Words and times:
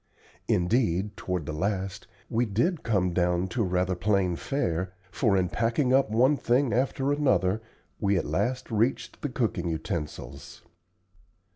Indeed, 0.47 1.15
toward 1.15 1.45
the 1.45 1.53
last, 1.53 2.07
we 2.27 2.47
did 2.47 2.81
come 2.81 3.13
down 3.13 3.47
to 3.49 3.61
rather 3.61 3.93
plain 3.93 4.35
fare, 4.35 4.95
for 5.11 5.37
in 5.37 5.47
packing 5.47 5.93
up 5.93 6.09
one 6.09 6.37
thing 6.37 6.73
after 6.73 7.11
another 7.11 7.61
we 7.99 8.17
at 8.17 8.25
last 8.25 8.71
reached 8.71 9.21
the 9.21 9.29
cooking 9.29 9.69
utensils. 9.69 10.63